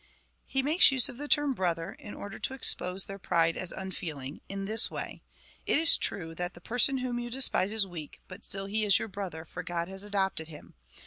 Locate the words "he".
0.47-0.63, 8.65-8.83